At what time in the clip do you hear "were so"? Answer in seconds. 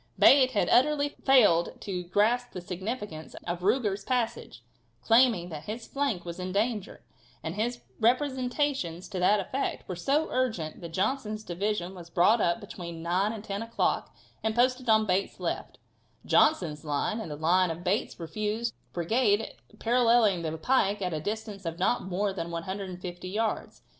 9.87-10.29